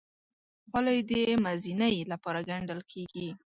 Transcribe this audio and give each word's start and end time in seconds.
خولۍ 0.69 0.99
د 1.09 1.11
مزینۍ 1.45 1.95
لپاره 2.11 2.39
ګنډل 2.49 2.81
کېږي. 2.91 3.29